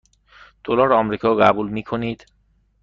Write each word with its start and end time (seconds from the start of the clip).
دلار 0.63 0.93
آمریکا 0.93 1.35
قبول 1.35 1.69
می 1.69 1.83
کنید؟ 1.83 2.25